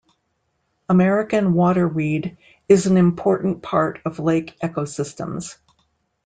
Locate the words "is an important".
2.67-3.61